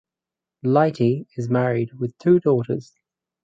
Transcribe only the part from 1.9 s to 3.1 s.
with two daughters.